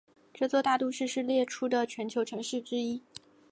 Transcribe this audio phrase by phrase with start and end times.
[0.33, 3.03] 这座大都市是列出的全球城市之一。